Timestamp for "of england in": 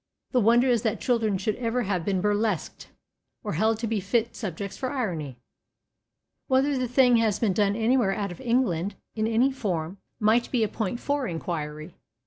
8.31-9.27